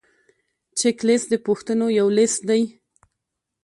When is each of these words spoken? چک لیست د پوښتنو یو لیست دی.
چک 0.77 0.97
لیست 1.07 1.27
د 1.31 1.35
پوښتنو 1.45 1.87
یو 1.99 2.07
لیست 2.17 2.39
دی. 2.49 2.61